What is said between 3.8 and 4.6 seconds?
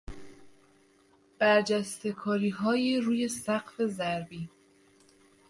ضربی